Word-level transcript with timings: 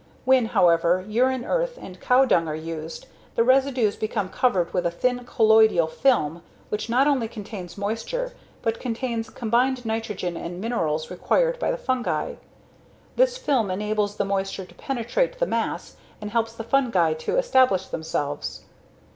When, 0.25 0.47
however, 0.47 1.05
urine 1.07 1.45
earth 1.45 1.77
and 1.79 2.01
cow 2.01 2.25
dung 2.25 2.47
are 2.47 2.55
used, 2.55 3.05
the 3.35 3.43
residues 3.43 3.95
become 3.95 4.29
covered 4.29 4.73
with 4.73 4.83
a 4.87 4.89
thin 4.89 5.25
colloidal 5.25 5.85
film, 5.85 6.41
which 6.69 6.89
not 6.89 7.05
only 7.05 7.27
retains 7.27 7.77
moisture 7.77 8.33
but 8.63 8.79
contains 8.79 9.29
combined 9.29 9.85
nitrogen 9.85 10.35
and 10.35 10.59
minerals 10.59 11.11
required 11.11 11.59
by 11.59 11.69
the 11.69 11.77
fungi. 11.77 12.33
This 13.15 13.37
film 13.37 13.69
enables 13.69 14.15
the 14.15 14.25
moisture 14.25 14.65
to 14.65 14.73
penetrate 14.73 15.37
the 15.37 15.45
mass 15.45 15.97
and 16.19 16.31
helps 16.31 16.53
the 16.53 16.63
fungi 16.63 17.13
to 17.13 17.37
establish 17.37 17.85
themselves. 17.85 18.63